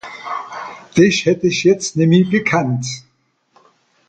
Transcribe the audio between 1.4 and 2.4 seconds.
ìch jetzt nemmi